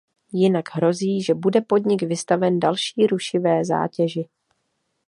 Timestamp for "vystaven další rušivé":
2.03-3.65